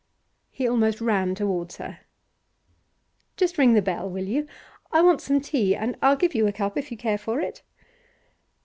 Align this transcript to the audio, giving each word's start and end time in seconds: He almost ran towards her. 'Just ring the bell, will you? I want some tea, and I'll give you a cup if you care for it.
He 0.49 0.67
almost 0.67 0.99
ran 0.99 1.35
towards 1.35 1.77
her. 1.77 1.99
'Just 3.37 3.59
ring 3.59 3.75
the 3.75 3.83
bell, 3.83 4.09
will 4.09 4.23
you? 4.27 4.47
I 4.91 4.99
want 5.03 5.21
some 5.21 5.39
tea, 5.41 5.75
and 5.75 5.95
I'll 6.01 6.15
give 6.15 6.33
you 6.33 6.47
a 6.47 6.51
cup 6.51 6.75
if 6.75 6.89
you 6.89 6.97
care 6.97 7.19
for 7.19 7.39
it. 7.39 7.61